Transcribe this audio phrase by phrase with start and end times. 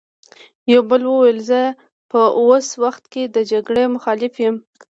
[0.71, 1.61] يوه بل وويل: خو زه
[2.11, 4.55] په اوس وخت کې د جګړې مخالف يم!